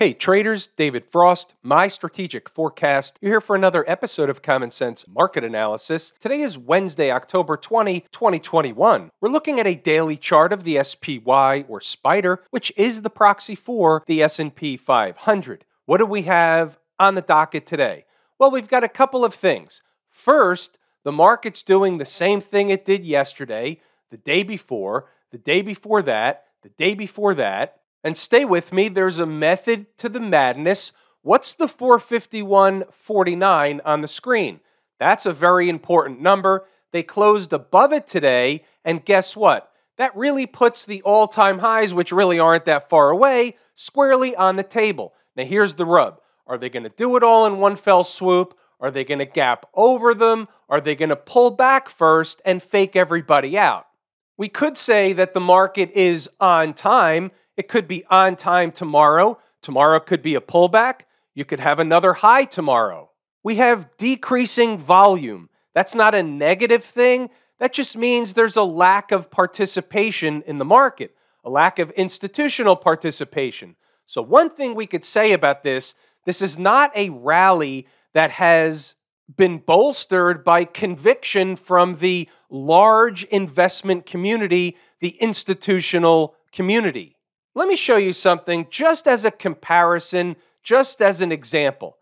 Hey 0.00 0.14
traders, 0.14 0.66
David 0.66 1.04
Frost, 1.04 1.52
my 1.62 1.86
strategic 1.86 2.48
forecast. 2.48 3.18
You're 3.20 3.32
here 3.32 3.40
for 3.42 3.54
another 3.54 3.84
episode 3.86 4.30
of 4.30 4.40
Common 4.40 4.70
Sense 4.70 5.04
Market 5.06 5.44
Analysis. 5.44 6.14
Today 6.20 6.40
is 6.40 6.56
Wednesday, 6.56 7.10
October 7.10 7.58
20, 7.58 8.06
2021. 8.10 9.10
We're 9.20 9.28
looking 9.28 9.60
at 9.60 9.66
a 9.66 9.74
daily 9.74 10.16
chart 10.16 10.54
of 10.54 10.64
the 10.64 10.82
SPY 10.82 11.66
or 11.68 11.82
Spider, 11.82 12.42
which 12.48 12.72
is 12.78 13.02
the 13.02 13.10
proxy 13.10 13.54
for 13.54 14.02
the 14.06 14.22
S&P 14.22 14.78
500. 14.78 15.66
What 15.84 15.98
do 15.98 16.06
we 16.06 16.22
have 16.22 16.78
on 16.98 17.14
the 17.14 17.20
docket 17.20 17.66
today? 17.66 18.06
Well, 18.38 18.50
we've 18.50 18.68
got 18.70 18.82
a 18.82 18.88
couple 18.88 19.22
of 19.22 19.34
things. 19.34 19.82
First, 20.08 20.78
the 21.04 21.12
market's 21.12 21.62
doing 21.62 21.98
the 21.98 22.06
same 22.06 22.40
thing 22.40 22.70
it 22.70 22.86
did 22.86 23.04
yesterday, 23.04 23.82
the 24.10 24.16
day 24.16 24.44
before, 24.44 25.10
the 25.30 25.36
day 25.36 25.60
before 25.60 26.00
that, 26.00 26.46
the 26.62 26.70
day 26.70 26.94
before 26.94 27.34
that. 27.34 27.79
And 28.02 28.16
stay 28.16 28.44
with 28.44 28.72
me, 28.72 28.88
there's 28.88 29.18
a 29.18 29.26
method 29.26 29.86
to 29.98 30.08
the 30.08 30.20
madness. 30.20 30.92
What's 31.22 31.54
the 31.54 31.66
451.49 31.66 33.80
on 33.84 34.00
the 34.00 34.08
screen? 34.08 34.60
That's 34.98 35.26
a 35.26 35.32
very 35.32 35.68
important 35.68 36.20
number. 36.20 36.66
They 36.92 37.02
closed 37.02 37.52
above 37.52 37.92
it 37.92 38.06
today, 38.06 38.64
and 38.84 39.04
guess 39.04 39.36
what? 39.36 39.70
That 39.98 40.16
really 40.16 40.46
puts 40.46 40.86
the 40.86 41.02
all 41.02 41.28
time 41.28 41.58
highs, 41.58 41.92
which 41.92 42.10
really 42.10 42.38
aren't 42.38 42.64
that 42.64 42.88
far 42.88 43.10
away, 43.10 43.58
squarely 43.74 44.34
on 44.34 44.56
the 44.56 44.62
table. 44.62 45.12
Now, 45.36 45.44
here's 45.44 45.74
the 45.74 45.84
rub 45.84 46.20
Are 46.46 46.56
they 46.58 46.70
going 46.70 46.84
to 46.84 46.88
do 46.88 47.16
it 47.16 47.22
all 47.22 47.44
in 47.46 47.58
one 47.58 47.76
fell 47.76 48.04
swoop? 48.04 48.56
Are 48.80 48.90
they 48.90 49.04
going 49.04 49.18
to 49.18 49.26
gap 49.26 49.66
over 49.74 50.14
them? 50.14 50.48
Are 50.70 50.80
they 50.80 50.94
going 50.94 51.10
to 51.10 51.16
pull 51.16 51.50
back 51.50 51.90
first 51.90 52.40
and 52.46 52.62
fake 52.62 52.96
everybody 52.96 53.58
out? 53.58 53.84
We 54.38 54.48
could 54.48 54.78
say 54.78 55.12
that 55.12 55.34
the 55.34 55.40
market 55.40 55.90
is 55.90 56.30
on 56.40 56.72
time 56.72 57.30
it 57.60 57.68
could 57.68 57.86
be 57.86 58.06
on 58.08 58.36
time 58.36 58.72
tomorrow. 58.72 59.38
Tomorrow 59.60 60.00
could 60.00 60.22
be 60.22 60.34
a 60.34 60.40
pullback. 60.40 61.02
You 61.34 61.44
could 61.44 61.60
have 61.60 61.78
another 61.78 62.14
high 62.14 62.46
tomorrow. 62.46 63.10
We 63.42 63.56
have 63.56 63.94
decreasing 63.98 64.78
volume. 64.78 65.50
That's 65.74 65.94
not 65.94 66.14
a 66.14 66.22
negative 66.22 66.82
thing. 66.82 67.28
That 67.58 67.74
just 67.74 67.98
means 67.98 68.32
there's 68.32 68.56
a 68.56 68.62
lack 68.62 69.12
of 69.12 69.30
participation 69.30 70.42
in 70.46 70.56
the 70.56 70.64
market, 70.64 71.14
a 71.44 71.50
lack 71.50 71.78
of 71.78 71.90
institutional 71.90 72.76
participation. 72.76 73.76
So, 74.06 74.22
one 74.22 74.48
thing 74.48 74.74
we 74.74 74.86
could 74.86 75.04
say 75.04 75.32
about 75.34 75.62
this 75.62 75.94
this 76.24 76.40
is 76.40 76.56
not 76.56 76.90
a 76.96 77.10
rally 77.10 77.86
that 78.14 78.30
has 78.30 78.94
been 79.36 79.58
bolstered 79.58 80.44
by 80.44 80.64
conviction 80.64 81.56
from 81.56 81.96
the 81.96 82.26
large 82.48 83.24
investment 83.24 84.06
community, 84.06 84.78
the 85.00 85.10
institutional 85.20 86.34
community. 86.52 87.18
Let 87.60 87.68
me 87.68 87.76
show 87.76 87.98
you 87.98 88.14
something 88.14 88.68
just 88.70 89.06
as 89.06 89.26
a 89.26 89.30
comparison, 89.30 90.36
just 90.62 91.02
as 91.02 91.20
an 91.20 91.30
example. 91.30 91.98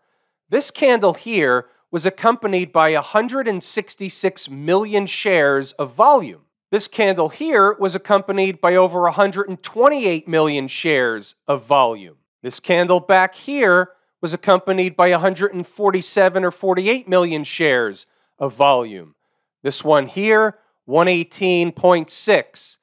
This 0.47 0.71
candle 0.71 1.15
here 1.15 1.65
was 1.91 2.05
accompanied 2.05 2.71
by 2.71 2.93
166 2.93 4.49
million 4.49 5.05
shares 5.05 5.73
of 5.73 5.91
volume. 5.91 6.43
This 6.71 6.87
candle 6.87 7.27
here 7.27 7.75
was 7.77 7.93
accompanied 7.93 8.61
by 8.61 8.75
over 8.77 9.01
128 9.01 10.29
million 10.29 10.69
shares 10.69 11.35
of 11.45 11.65
volume. 11.65 12.15
This 12.41 12.61
candle 12.61 13.01
back 13.01 13.35
here 13.35 13.89
was 14.21 14.33
accompanied 14.33 14.95
by 14.95 15.11
147 15.11 16.43
or 16.45 16.51
48 16.51 17.09
million 17.09 17.43
shares 17.43 18.07
of 18.37 18.53
volume. 18.53 19.13
This 19.61 19.83
one 19.83 20.07
here, 20.07 20.57
118.6. 20.87 22.77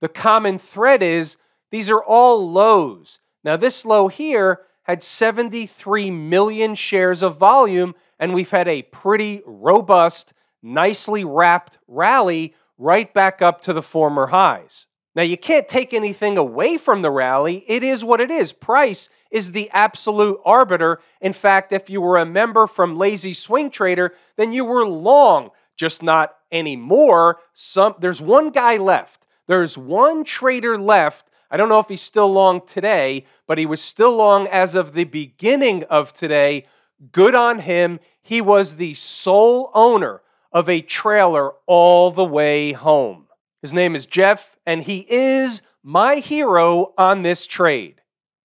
The 0.00 0.08
common 0.08 0.60
thread 0.60 1.02
is 1.02 1.36
these 1.70 1.90
are 1.90 2.02
all 2.02 2.50
lows. 2.50 3.18
Now, 3.44 3.56
this 3.56 3.84
low 3.84 4.08
here 4.08 4.60
had 4.82 5.02
73 5.02 6.10
million 6.10 6.74
shares 6.74 7.22
of 7.22 7.36
volume, 7.36 7.94
and 8.18 8.34
we've 8.34 8.50
had 8.50 8.68
a 8.68 8.82
pretty 8.82 9.42
robust, 9.46 10.32
nicely 10.62 11.24
wrapped 11.24 11.78
rally 11.86 12.54
right 12.76 13.12
back 13.12 13.40
up 13.40 13.62
to 13.62 13.72
the 13.72 13.82
former 13.82 14.28
highs. 14.28 14.86
Now, 15.14 15.22
you 15.22 15.36
can't 15.36 15.68
take 15.68 15.92
anything 15.92 16.38
away 16.38 16.76
from 16.78 17.02
the 17.02 17.10
rally. 17.10 17.64
It 17.66 17.82
is 17.82 18.04
what 18.04 18.20
it 18.20 18.30
is. 18.30 18.52
Price 18.52 19.08
is 19.30 19.52
the 19.52 19.70
absolute 19.70 20.40
arbiter. 20.44 21.00
In 21.20 21.32
fact, 21.32 21.72
if 21.72 21.90
you 21.90 22.00
were 22.00 22.18
a 22.18 22.26
member 22.26 22.66
from 22.66 22.96
Lazy 22.96 23.34
Swing 23.34 23.70
Trader, 23.70 24.14
then 24.36 24.52
you 24.52 24.64
were 24.64 24.86
long, 24.86 25.50
just 25.76 26.02
not 26.02 26.36
anymore. 26.52 27.40
Some, 27.54 27.94
there's 28.00 28.20
one 28.20 28.50
guy 28.50 28.76
left. 28.76 29.26
There's 29.46 29.76
one 29.76 30.24
trader 30.24 30.78
left 30.78 31.29
I 31.50 31.56
don't 31.56 31.68
know 31.68 31.80
if 31.80 31.88
he's 31.88 32.00
still 32.00 32.32
long 32.32 32.64
today, 32.66 33.26
but 33.46 33.58
he 33.58 33.66
was 33.66 33.80
still 33.80 34.14
long 34.14 34.46
as 34.46 34.74
of 34.74 34.92
the 34.92 35.04
beginning 35.04 35.84
of 35.84 36.12
today. 36.12 36.66
Good 37.10 37.34
on 37.34 37.60
him. 37.60 37.98
He 38.22 38.40
was 38.40 38.76
the 38.76 38.94
sole 38.94 39.70
owner 39.74 40.22
of 40.52 40.68
a 40.68 40.82
trailer 40.82 41.52
all 41.66 42.10
the 42.10 42.24
way 42.24 42.72
home. 42.72 43.26
His 43.62 43.72
name 43.72 43.96
is 43.96 44.06
Jeff, 44.06 44.56
and 44.64 44.82
he 44.82 45.06
is 45.08 45.62
my 45.82 46.16
hero 46.16 46.92
on 46.96 47.22
this 47.22 47.46
trade. 47.46 47.96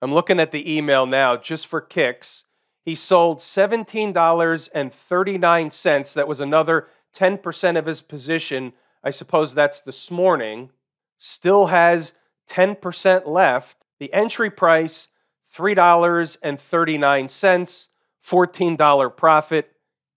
I'm 0.02 0.14
looking 0.14 0.40
at 0.40 0.52
the 0.52 0.76
email 0.76 1.06
now 1.06 1.38
just 1.38 1.68
for 1.68 1.82
kicks. 1.82 2.44
He 2.84 2.96
sold 2.96 3.40
$17.39. 3.40 6.14
That 6.14 6.28
was 6.28 6.40
another 6.40 6.88
10% 7.16 7.78
of 7.78 7.86
his 7.86 8.02
position. 8.02 8.74
I 9.04 9.12
suppose 9.12 9.54
that's 9.54 9.82
this 9.82 10.12
morning. 10.12 10.72
Still 11.18 11.68
has 11.68 12.14
10% 12.50 13.28
left. 13.28 13.78
The 14.00 14.14
entry 14.14 14.50
price, 14.50 15.08
$3.39, 15.56 17.88
$14 18.26 19.18
profit. 19.18 19.72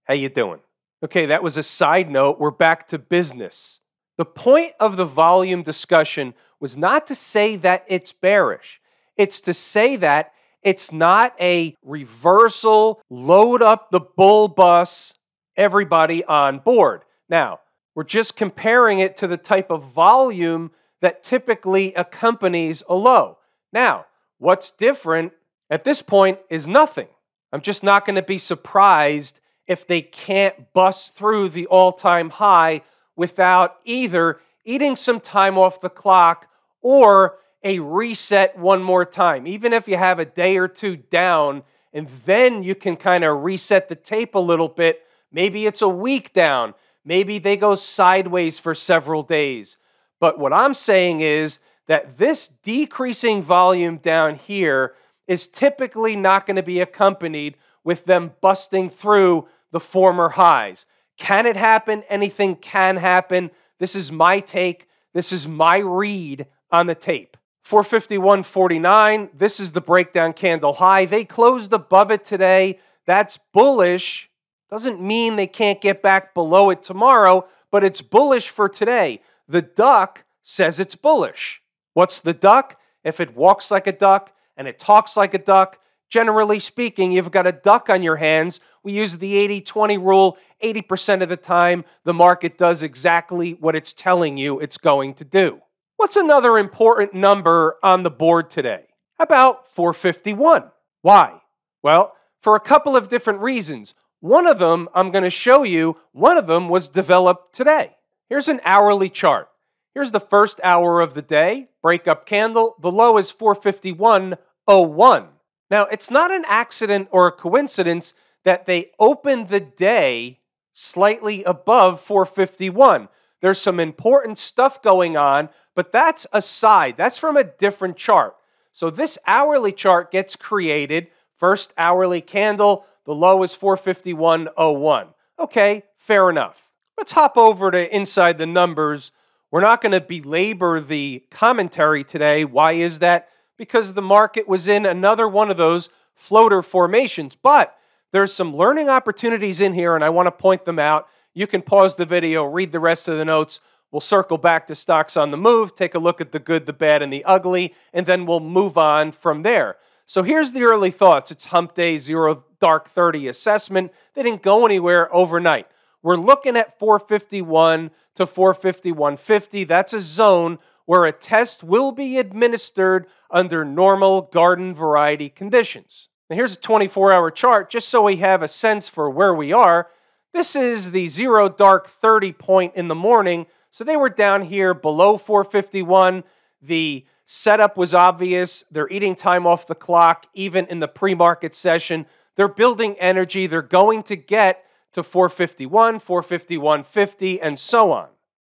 How 0.04 0.14
you 0.14 0.28
doing? 0.28 0.60
Okay, 1.04 1.26
that 1.26 1.42
was 1.42 1.56
a 1.56 1.62
side 1.62 2.10
note. 2.10 2.40
We're 2.40 2.50
back 2.50 2.88
to 2.88 2.98
business. 2.98 3.80
The 4.16 4.24
point 4.24 4.72
of 4.80 4.96
the 4.96 5.04
volume 5.04 5.62
discussion 5.62 6.34
was 6.58 6.76
not 6.76 7.06
to 7.06 7.14
say 7.14 7.56
that 7.56 7.84
it's 7.86 8.12
bearish. 8.12 8.80
It's 9.16 9.40
to 9.42 9.54
say 9.54 9.96
that 9.96 10.32
it's 10.62 10.90
not 10.90 11.34
a 11.40 11.76
reversal, 11.82 13.00
load 13.10 13.62
up 13.62 13.90
the 13.90 14.00
bull 14.00 14.48
bus, 14.48 15.14
everybody 15.56 16.24
on 16.24 16.58
board. 16.58 17.02
Now, 17.28 17.60
we're 17.94 18.04
just 18.04 18.36
comparing 18.36 18.98
it 18.98 19.16
to 19.18 19.26
the 19.26 19.36
type 19.36 19.70
of 19.70 19.92
volume 19.92 20.70
that 21.00 21.22
typically 21.22 21.94
accompanies 21.94 22.82
a 22.88 22.94
low. 22.94 23.38
Now, 23.72 24.06
what's 24.38 24.70
different 24.70 25.32
at 25.70 25.84
this 25.84 26.02
point 26.02 26.38
is 26.48 26.66
nothing. 26.66 27.08
I'm 27.52 27.60
just 27.60 27.82
not 27.82 28.04
going 28.04 28.16
to 28.16 28.22
be 28.22 28.38
surprised 28.38 29.40
if 29.66 29.86
they 29.86 30.00
can't 30.00 30.72
bust 30.72 31.14
through 31.14 31.50
the 31.50 31.66
all 31.66 31.92
time 31.92 32.30
high 32.30 32.82
without 33.16 33.76
either 33.84 34.40
eating 34.64 34.96
some 34.96 35.20
time 35.20 35.58
off 35.58 35.80
the 35.80 35.90
clock 35.90 36.46
or 36.80 37.38
a 37.62 37.78
reset 37.80 38.56
one 38.58 38.82
more 38.82 39.04
time. 39.04 39.46
Even 39.46 39.72
if 39.72 39.88
you 39.88 39.96
have 39.96 40.18
a 40.18 40.24
day 40.24 40.56
or 40.56 40.68
two 40.68 40.96
down, 40.96 41.62
and 41.92 42.08
then 42.26 42.62
you 42.62 42.74
can 42.74 42.96
kind 42.96 43.24
of 43.24 43.42
reset 43.42 43.88
the 43.88 43.94
tape 43.94 44.34
a 44.34 44.38
little 44.38 44.68
bit. 44.68 45.02
Maybe 45.32 45.66
it's 45.66 45.82
a 45.82 45.88
week 45.88 46.32
down. 46.32 46.74
Maybe 47.04 47.38
they 47.38 47.56
go 47.56 47.74
sideways 47.74 48.58
for 48.58 48.74
several 48.74 49.22
days. 49.22 49.76
But 50.20 50.38
what 50.38 50.52
I'm 50.52 50.74
saying 50.74 51.20
is 51.20 51.58
that 51.86 52.18
this 52.18 52.48
decreasing 52.62 53.42
volume 53.42 53.98
down 53.98 54.36
here 54.36 54.94
is 55.26 55.46
typically 55.46 56.16
not 56.16 56.46
going 56.46 56.56
to 56.56 56.62
be 56.62 56.80
accompanied 56.80 57.56
with 57.84 58.04
them 58.04 58.32
busting 58.40 58.90
through 58.90 59.46
the 59.70 59.80
former 59.80 60.30
highs. 60.30 60.86
Can 61.16 61.46
it 61.46 61.56
happen? 61.56 62.02
Anything 62.08 62.56
can 62.56 62.96
happen. 62.96 63.50
This 63.78 63.94
is 63.94 64.10
my 64.12 64.40
take. 64.40 64.88
This 65.14 65.32
is 65.32 65.48
my 65.48 65.78
read 65.78 66.46
on 66.70 66.86
the 66.86 66.94
tape. 66.94 67.36
451.49, 67.68 69.28
this 69.36 69.60
is 69.60 69.72
the 69.72 69.80
breakdown 69.82 70.32
candle 70.32 70.74
high. 70.74 71.04
They 71.04 71.24
closed 71.24 71.72
above 71.74 72.10
it 72.10 72.24
today. 72.24 72.78
That's 73.04 73.38
bullish. 73.52 74.30
Doesn't 74.70 75.02
mean 75.02 75.36
they 75.36 75.46
can't 75.46 75.80
get 75.80 76.02
back 76.02 76.32
below 76.32 76.70
it 76.70 76.82
tomorrow, 76.82 77.46
but 77.70 77.84
it's 77.84 78.00
bullish 78.00 78.48
for 78.48 78.70
today. 78.70 79.20
The 79.48 79.62
duck 79.62 80.24
says 80.42 80.78
it's 80.78 80.94
bullish. 80.94 81.62
What's 81.94 82.20
the 82.20 82.34
duck? 82.34 82.78
If 83.02 83.20
it 83.20 83.34
walks 83.34 83.70
like 83.70 83.86
a 83.86 83.92
duck 83.92 84.32
and 84.56 84.68
it 84.68 84.78
talks 84.78 85.16
like 85.16 85.32
a 85.34 85.38
duck, 85.38 85.78
generally 86.10 86.60
speaking, 86.60 87.12
you've 87.12 87.30
got 87.30 87.46
a 87.46 87.52
duck 87.52 87.88
on 87.88 88.02
your 88.02 88.16
hands. 88.16 88.60
We 88.82 88.92
use 88.92 89.18
the 89.18 89.36
80 89.36 89.62
20 89.62 89.98
rule. 89.98 90.38
80% 90.62 91.22
of 91.22 91.28
the 91.28 91.36
time, 91.36 91.84
the 92.04 92.14
market 92.14 92.58
does 92.58 92.82
exactly 92.82 93.52
what 93.52 93.76
it's 93.76 93.92
telling 93.92 94.36
you 94.36 94.60
it's 94.60 94.78
going 94.78 95.14
to 95.14 95.24
do. 95.24 95.60
What's 95.96 96.16
another 96.16 96.58
important 96.58 97.14
number 97.14 97.76
on 97.82 98.02
the 98.02 98.10
board 98.10 98.50
today? 98.50 98.84
About 99.18 99.70
451. 99.72 100.70
Why? 101.02 101.40
Well, 101.82 102.12
for 102.40 102.54
a 102.54 102.60
couple 102.60 102.96
of 102.96 103.08
different 103.08 103.40
reasons. 103.40 103.94
One 104.20 104.46
of 104.46 104.58
them 104.58 104.88
I'm 104.94 105.10
going 105.10 105.24
to 105.24 105.30
show 105.30 105.62
you, 105.62 105.96
one 106.12 106.36
of 106.36 106.46
them 106.46 106.68
was 106.68 106.88
developed 106.88 107.54
today. 107.54 107.96
Here's 108.28 108.48
an 108.48 108.60
hourly 108.64 109.08
chart. 109.08 109.48
Here's 109.94 110.10
the 110.12 110.20
first 110.20 110.60
hour 110.62 111.00
of 111.00 111.14
the 111.14 111.22
day, 111.22 111.68
breakup 111.82 112.26
candle. 112.26 112.76
The 112.80 112.92
low 112.92 113.16
is 113.18 113.32
451.01. 113.32 115.28
Now, 115.70 115.84
it's 115.86 116.10
not 116.10 116.30
an 116.30 116.44
accident 116.46 117.08
or 117.10 117.26
a 117.26 117.32
coincidence 117.32 118.14
that 118.44 118.66
they 118.66 118.90
opened 118.98 119.48
the 119.48 119.60
day 119.60 120.40
slightly 120.72 121.42
above 121.44 122.00
451. 122.00 123.08
There's 123.40 123.60
some 123.60 123.80
important 123.80 124.38
stuff 124.38 124.82
going 124.82 125.16
on, 125.16 125.48
but 125.74 125.90
that's 125.92 126.26
aside. 126.32 126.96
That's 126.96 127.18
from 127.18 127.36
a 127.36 127.44
different 127.44 127.96
chart. 127.96 128.36
So 128.72 128.90
this 128.90 129.18
hourly 129.26 129.72
chart 129.72 130.10
gets 130.10 130.36
created. 130.36 131.08
First 131.36 131.72
hourly 131.76 132.20
candle, 132.20 132.84
the 133.04 133.14
low 133.14 133.42
is 133.42 133.54
451.01. 133.54 135.08
Okay, 135.38 135.82
fair 135.96 136.30
enough. 136.30 136.67
Let's 136.98 137.12
hop 137.12 137.36
over 137.38 137.70
to 137.70 137.94
inside 137.94 138.38
the 138.38 138.46
numbers. 138.46 139.12
We're 139.52 139.60
not 139.60 139.80
going 139.80 139.92
to 139.92 140.00
belabor 140.00 140.80
the 140.80 141.22
commentary 141.30 142.02
today. 142.02 142.44
Why 142.44 142.72
is 142.72 142.98
that? 142.98 143.28
Because 143.56 143.94
the 143.94 144.02
market 144.02 144.48
was 144.48 144.66
in 144.66 144.84
another 144.84 145.28
one 145.28 145.48
of 145.48 145.56
those 145.56 145.90
floater 146.16 146.60
formations. 146.60 147.36
But 147.36 147.78
there's 148.10 148.32
some 148.32 148.54
learning 148.54 148.88
opportunities 148.88 149.60
in 149.60 149.74
here, 149.74 149.94
and 149.94 150.02
I 150.02 150.08
want 150.08 150.26
to 150.26 150.32
point 150.32 150.64
them 150.64 150.80
out. 150.80 151.06
You 151.34 151.46
can 151.46 151.62
pause 151.62 151.94
the 151.94 152.04
video, 152.04 152.44
read 152.44 152.72
the 152.72 152.80
rest 152.80 153.06
of 153.06 153.16
the 153.16 153.24
notes. 153.24 153.60
We'll 153.92 154.00
circle 154.00 154.36
back 154.36 154.66
to 154.66 154.74
stocks 154.74 155.16
on 155.16 155.30
the 155.30 155.36
move, 155.36 155.76
take 155.76 155.94
a 155.94 156.00
look 156.00 156.20
at 156.20 156.32
the 156.32 156.40
good, 156.40 156.66
the 156.66 156.72
bad, 156.72 157.00
and 157.00 157.12
the 157.12 157.24
ugly, 157.24 157.74
and 157.92 158.06
then 158.06 158.26
we'll 158.26 158.40
move 158.40 158.76
on 158.76 159.12
from 159.12 159.44
there. 159.44 159.76
So 160.04 160.24
here's 160.24 160.50
the 160.50 160.64
early 160.64 160.90
thoughts. 160.90 161.30
It's 161.30 161.44
hump 161.46 161.76
day, 161.76 161.96
zero 161.98 162.44
dark 162.60 162.88
30 162.88 163.28
assessment. 163.28 163.92
They 164.14 164.24
didn't 164.24 164.42
go 164.42 164.66
anywhere 164.66 165.14
overnight. 165.14 165.68
We're 166.08 166.16
looking 166.16 166.56
at 166.56 166.78
451 166.78 167.90
to 168.14 168.24
451.50. 168.24 169.68
That's 169.68 169.92
a 169.92 170.00
zone 170.00 170.58
where 170.86 171.04
a 171.04 171.12
test 171.12 171.62
will 171.62 171.92
be 171.92 172.16
administered 172.16 173.06
under 173.30 173.62
normal 173.62 174.22
garden 174.22 174.74
variety 174.74 175.28
conditions. 175.28 176.08
Now, 176.30 176.36
here's 176.36 176.54
a 176.54 176.60
24 176.60 177.12
hour 177.12 177.30
chart 177.30 177.68
just 177.68 177.90
so 177.90 178.04
we 178.04 178.16
have 178.16 178.42
a 178.42 178.48
sense 178.48 178.88
for 178.88 179.10
where 179.10 179.34
we 179.34 179.52
are. 179.52 179.88
This 180.32 180.56
is 180.56 180.92
the 180.92 181.08
zero 181.08 181.50
dark 181.50 181.90
30 181.90 182.32
point 182.32 182.74
in 182.74 182.88
the 182.88 182.94
morning. 182.94 183.44
So 183.70 183.84
they 183.84 183.96
were 183.96 184.08
down 184.08 184.40
here 184.40 184.72
below 184.72 185.18
451. 185.18 186.24
The 186.62 187.04
setup 187.26 187.76
was 187.76 187.92
obvious. 187.92 188.64
They're 188.70 188.88
eating 188.88 189.14
time 189.14 189.46
off 189.46 189.66
the 189.66 189.74
clock, 189.74 190.24
even 190.32 190.64
in 190.68 190.80
the 190.80 190.88
pre 190.88 191.14
market 191.14 191.54
session. 191.54 192.06
They're 192.36 192.48
building 192.48 192.96
energy. 192.98 193.46
They're 193.46 193.60
going 193.60 194.04
to 194.04 194.16
get 194.16 194.64
to 194.92 195.02
451, 195.02 196.00
451.50, 196.00 197.38
and 197.42 197.58
so 197.58 197.92
on. 197.92 198.08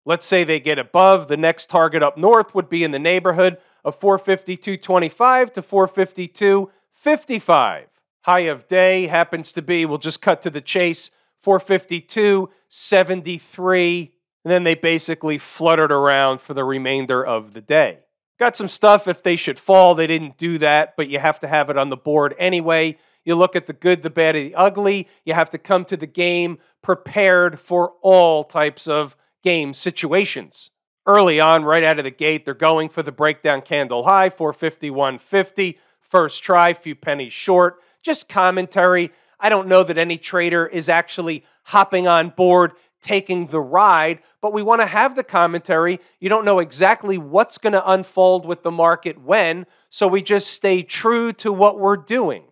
Let's 0.06 0.26
say 0.26 0.44
they 0.44 0.60
get 0.60 0.78
above, 0.78 1.28
the 1.28 1.36
next 1.36 1.69
target 1.70 2.02
up 2.02 2.19
north 2.19 2.54
would 2.54 2.69
be 2.69 2.84
in 2.84 2.90
the 2.90 2.98
neighborhood 2.98 3.56
of 3.84 3.98
452.25 3.98 5.54
to 5.54 5.62
452.55. 5.62 7.84
High 8.22 8.40
of 8.40 8.69
day 8.69 9.06
happens 9.06 9.50
to 9.52 9.62
be, 9.62 9.86
we'll 9.86 9.96
just 9.98 10.20
cut 10.20 10.42
to 10.42 10.50
the 10.50 10.60
chase, 10.60 11.10
452.73. 11.44 14.10
And 14.44 14.52
then 14.52 14.64
they 14.64 14.75
basically 14.75 15.38
fluttered 15.38 15.92
around 15.92 16.42
for 16.42 16.54
the 16.54 16.64
remainder 16.64 17.25
of 17.25 17.54
the 17.54 17.62
day. 17.62 18.00
Got 18.38 18.56
some 18.56 18.69
stuff 18.69 19.06
if 19.06 19.22
they 19.22 19.37
should 19.37 19.58
fall. 19.58 19.94
They 19.94 20.06
didn't 20.06 20.37
do 20.37 20.58
that, 20.58 20.96
but 20.96 21.08
you 21.08 21.19
have 21.19 21.40
to 21.40 21.48
have 21.48 21.70
it 21.70 21.78
on 21.78 21.88
the 21.88 21.96
board 21.96 22.34
anyway. 22.38 22.98
You 23.25 23.35
look 23.35 23.56
at 23.56 23.67
the 23.67 23.73
good, 23.73 24.03
the 24.03 24.11
bad, 24.11 24.37
and 24.37 24.47
the 24.47 24.55
ugly. 24.55 25.09
You 25.25 25.35
have 25.35 25.50
to 25.50 25.59
come 25.59 25.85
to 25.87 25.97
the 25.97 26.06
game 26.06 26.59
prepared 26.82 27.59
for 27.59 27.93
all 28.03 28.44
types 28.44 28.87
of 28.87 29.17
game 29.43 29.75
situations. 29.75 30.71
Early 31.06 31.41
on, 31.41 31.65
right 31.65 31.85
out 31.85 31.99
of 31.99 32.05
the 32.05 32.11
gate, 32.11 32.44
they're 32.44 32.55
going 32.55 32.88
for 32.88 33.03
the 33.03 33.12
breakdown 33.12 33.62
candle 33.62 34.05
high, 34.05 34.31
451.50. 34.31 35.79
First 36.00 36.43
try, 36.43 36.73
few 36.75 36.94
pennies 36.94 37.32
short. 37.32 37.81
Just 38.03 38.29
commentary. 38.29 39.11
I 39.41 39.49
don't 39.49 39.69
know 39.69 39.82
that 39.82 39.99
any 39.99 40.17
trader 40.17 40.67
is 40.67 40.88
actually 40.88 41.44
hopping 41.65 42.06
on 42.06 42.31
board, 42.31 42.73
taking 43.03 43.49
the 43.49 43.61
ride, 43.61 44.21
but 44.41 44.53
we 44.53 44.62
want 44.62 44.81
to 44.81 44.87
have 44.87 45.15
the 45.15 45.25
commentary. 45.25 46.00
You 46.21 46.29
don't 46.29 46.44
know 46.44 46.59
exactly 46.59 47.19
what's 47.19 47.59
going 47.59 47.73
to 47.75 47.91
unfold 47.91 48.47
with 48.47 48.62
the 48.62 48.71
market 48.71 49.21
when, 49.21 49.67
so 49.91 50.09
we 50.09 50.23
just 50.23 50.49
stay 50.49 50.82
true 50.82 51.32
to 51.35 51.53
what 51.53 51.79
we're 51.79 51.97
doing 51.97 52.44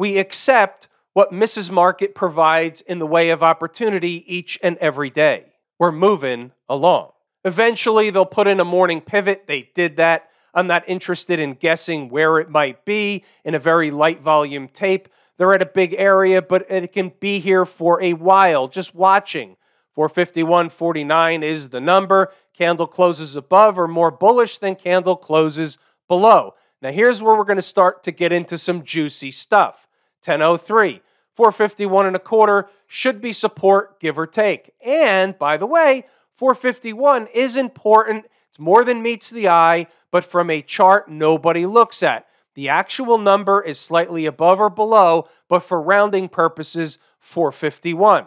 we 0.00 0.16
accept 0.16 0.88
what 1.12 1.30
Mrs. 1.30 1.70
Market 1.70 2.14
provides 2.14 2.80
in 2.80 3.00
the 3.00 3.06
way 3.06 3.28
of 3.28 3.42
opportunity 3.42 4.24
each 4.26 4.58
and 4.62 4.78
every 4.78 5.10
day. 5.10 5.44
We're 5.78 5.92
moving 5.92 6.52
along. 6.70 7.10
Eventually, 7.44 8.08
they'll 8.08 8.24
put 8.24 8.48
in 8.48 8.60
a 8.60 8.64
morning 8.64 9.02
pivot. 9.02 9.44
They 9.46 9.68
did 9.74 9.98
that. 9.98 10.30
I'm 10.54 10.66
not 10.66 10.88
interested 10.88 11.38
in 11.38 11.52
guessing 11.52 12.08
where 12.08 12.38
it 12.38 12.48
might 12.48 12.86
be 12.86 13.26
in 13.44 13.54
a 13.54 13.58
very 13.58 13.90
light 13.90 14.22
volume 14.22 14.68
tape. 14.68 15.06
They're 15.36 15.52
at 15.52 15.60
a 15.60 15.66
big 15.66 15.94
area, 15.98 16.40
but 16.40 16.64
it 16.70 16.94
can 16.94 17.12
be 17.20 17.38
here 17.38 17.66
for 17.66 18.02
a 18.02 18.14
while. 18.14 18.68
Just 18.68 18.94
watching. 18.94 19.58
451.49 19.98 21.42
is 21.42 21.68
the 21.68 21.80
number. 21.80 22.32
Candle 22.56 22.86
closes 22.86 23.36
above 23.36 23.78
or 23.78 23.86
more 23.86 24.10
bullish 24.10 24.56
than 24.56 24.76
candle 24.76 25.16
closes 25.16 25.76
below. 26.08 26.54
Now, 26.80 26.90
here's 26.90 27.22
where 27.22 27.36
we're 27.36 27.44
going 27.44 27.56
to 27.56 27.62
start 27.62 28.02
to 28.04 28.10
get 28.10 28.32
into 28.32 28.56
some 28.56 28.82
juicy 28.82 29.30
stuff. 29.30 29.86
1003. 30.24 31.00
451 31.36 32.06
and 32.06 32.16
a 32.16 32.18
quarter 32.18 32.68
should 32.86 33.20
be 33.20 33.32
support, 33.32 33.98
give 34.00 34.18
or 34.18 34.26
take. 34.26 34.72
And 34.84 35.38
by 35.38 35.56
the 35.56 35.66
way, 35.66 36.06
451 36.34 37.28
is 37.28 37.56
important. 37.56 38.26
It's 38.50 38.58
more 38.58 38.84
than 38.84 39.02
meets 39.02 39.30
the 39.30 39.48
eye, 39.48 39.86
but 40.10 40.24
from 40.24 40.50
a 40.50 40.62
chart 40.62 41.08
nobody 41.08 41.66
looks 41.66 42.02
at. 42.02 42.26
The 42.54 42.68
actual 42.68 43.16
number 43.16 43.62
is 43.62 43.78
slightly 43.78 44.26
above 44.26 44.60
or 44.60 44.70
below, 44.70 45.28
but 45.48 45.60
for 45.60 45.80
rounding 45.80 46.28
purposes, 46.28 46.98
451. 47.20 48.26